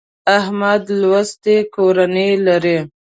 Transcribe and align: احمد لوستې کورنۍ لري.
احمد 0.37 0.83
لوستې 1.01 1.55
کورنۍ 1.75 2.31
لري. 2.47 2.77